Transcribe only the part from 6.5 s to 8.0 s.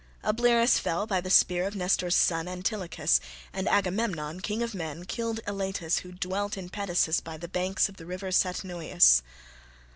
in Pedasus by the banks of